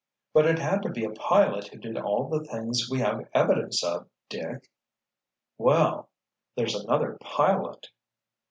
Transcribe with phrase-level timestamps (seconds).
[0.33, 3.83] "But it had to be a pilot who did all the things we have evidence
[3.83, 4.71] of, Dick."
[5.59, 7.85] "Well—there's another pilot!"